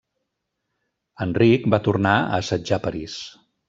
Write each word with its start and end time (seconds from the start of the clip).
Enric 1.27 1.69
va 1.77 1.83
tornar 1.91 2.17
a 2.25 2.43
assetjar 2.43 2.85
París. 2.91 3.25